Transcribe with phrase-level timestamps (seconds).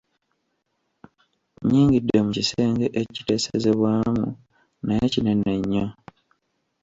[1.67, 4.27] Nyingidde mu kisenge ekiteesezebwamu
[4.85, 5.85] naye kinene nnyo.